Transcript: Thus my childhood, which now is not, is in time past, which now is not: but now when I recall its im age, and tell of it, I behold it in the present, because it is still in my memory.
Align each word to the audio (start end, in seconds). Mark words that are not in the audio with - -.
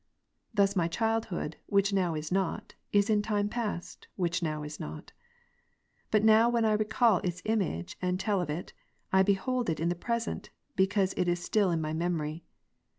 Thus 0.51 0.75
my 0.75 0.87
childhood, 0.87 1.57
which 1.67 1.93
now 1.93 2.15
is 2.15 2.31
not, 2.31 2.73
is 2.91 3.07
in 3.07 3.21
time 3.21 3.49
past, 3.49 4.07
which 4.15 4.41
now 4.41 4.63
is 4.63 4.79
not: 4.79 5.11
but 6.09 6.23
now 6.23 6.49
when 6.49 6.65
I 6.65 6.73
recall 6.73 7.17
its 7.19 7.43
im 7.45 7.61
age, 7.61 7.99
and 8.01 8.19
tell 8.19 8.41
of 8.41 8.49
it, 8.49 8.73
I 9.13 9.21
behold 9.21 9.69
it 9.69 9.79
in 9.79 9.89
the 9.89 9.93
present, 9.93 10.49
because 10.75 11.13
it 11.17 11.27
is 11.27 11.43
still 11.43 11.69
in 11.69 11.81
my 11.81 11.93
memory. 11.93 12.43